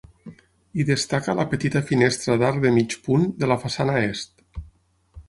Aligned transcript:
Hi 0.77 0.85
destaca 0.85 1.35
la 1.39 1.45
petita 1.51 1.81
finestra 1.89 2.37
d'arc 2.45 2.57
de 2.63 2.71
mig 2.79 2.97
punt 3.09 3.29
de 3.43 3.51
la 3.53 3.59
façana 3.65 3.99
est. 4.09 4.47